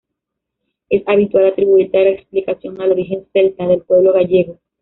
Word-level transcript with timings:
Es 0.89 1.03
habitual 1.07 1.45
atribuir 1.45 1.91
tal 1.91 2.07
explicación 2.07 2.81
al 2.81 2.91
origen 2.91 3.27
celta 3.33 3.67
del 3.67 3.83
pueblo 3.83 4.13
gallego. 4.13 4.57